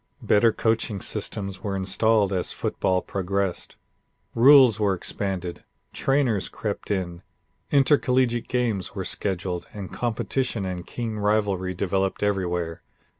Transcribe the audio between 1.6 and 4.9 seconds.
were installed as football progressed. Rules